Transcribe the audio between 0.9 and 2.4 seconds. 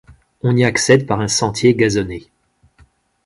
par un sentier gazonné.